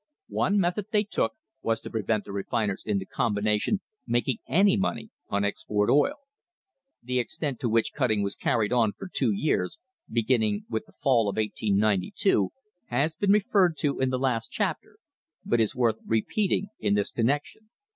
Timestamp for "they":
0.91-1.03